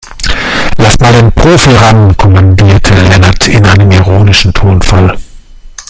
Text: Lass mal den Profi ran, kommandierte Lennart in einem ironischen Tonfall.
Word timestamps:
Lass 0.79 0.97
mal 0.99 1.13
den 1.13 1.31
Profi 1.31 1.69
ran, 1.75 2.17
kommandierte 2.17 2.91
Lennart 3.03 3.47
in 3.49 3.63
einem 3.63 3.91
ironischen 3.91 4.51
Tonfall. 4.51 5.15